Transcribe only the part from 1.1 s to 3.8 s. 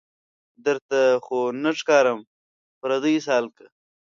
خو نه ښکارم پردۍ سالکه